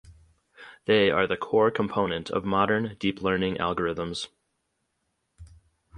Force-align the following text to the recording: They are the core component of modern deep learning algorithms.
They 0.85 1.11
are 1.11 1.27
the 1.27 1.37
core 1.37 1.69
component 1.69 2.31
of 2.31 2.43
modern 2.43 2.97
deep 2.99 3.21
learning 3.21 3.57
algorithms. 3.57 4.29